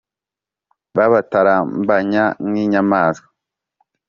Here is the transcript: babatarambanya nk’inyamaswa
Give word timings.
babatarambanya 0.95 2.23
nk’inyamaswa 2.47 3.27